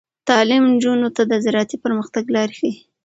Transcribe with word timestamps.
تعلیم 0.29 0.63
نجونو 0.73 1.07
ته 1.15 1.21
د 1.31 1.33
زراعتي 1.43 1.77
پرمختګ 1.85 2.23
لارې 2.35 2.53
ښيي. 2.59 2.73